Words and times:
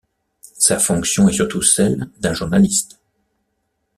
Sa 0.57 0.79
fonction 0.79 1.29
est 1.29 1.33
surtout 1.33 1.61
celle 1.61 2.09
d’un 2.19 2.33
journaliste. 2.33 2.97